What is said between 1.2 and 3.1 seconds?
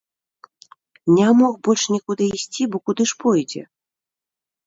мог больш нікуды ісці, бо куды